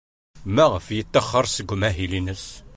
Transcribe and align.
Maɣef 0.55 0.85
ay 0.87 0.95
yettaxer 0.99 1.45
seg 1.49 1.71
umahil-nnes? 1.73 2.45